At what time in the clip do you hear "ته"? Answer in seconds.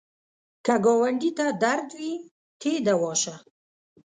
1.37-1.45, 2.59-2.67